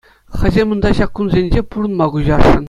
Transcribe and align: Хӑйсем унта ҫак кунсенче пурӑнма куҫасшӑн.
Хӑйсем 0.43 0.71
унта 0.75 0.91
ҫак 1.01 1.11
кунсенче 1.19 1.61
пурӑнма 1.75 2.05
куҫасшӑн. 2.17 2.57